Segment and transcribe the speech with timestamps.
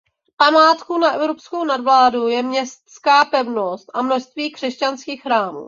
[0.37, 5.59] Památkou na evropskou nadvládu je městská pevnost a množství křesťanských chrámů.